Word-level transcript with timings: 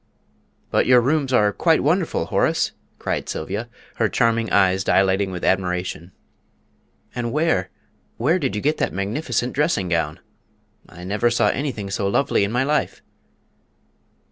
"But 0.71 0.87
your 0.87 0.99
rooms 0.99 1.31
are 1.31 1.53
quite 1.53 1.83
wonderful, 1.83 2.25
Horace!" 2.25 2.71
cried 2.97 3.29
Sylvia, 3.29 3.69
her 3.97 4.09
charming 4.09 4.51
eyes 4.51 4.83
dilating 4.83 5.29
with 5.29 5.45
admiration. 5.45 6.11
"And 7.13 7.31
where, 7.31 7.69
where 8.17 8.39
did 8.39 8.55
you 8.55 8.63
get 8.63 8.77
that 8.77 8.93
magnificent 8.93 9.53
dressing 9.53 9.89
gown? 9.89 10.19
I 10.89 11.03
never 11.03 11.29
saw 11.29 11.49
anything 11.49 11.91
so 11.91 12.07
lovely 12.07 12.43
in 12.43 12.51
my 12.51 12.63
life!" 12.63 13.03